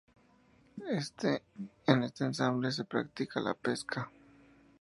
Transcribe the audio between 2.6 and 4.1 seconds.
se practica la pesca.